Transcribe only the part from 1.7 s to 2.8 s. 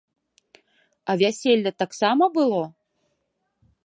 таксама было?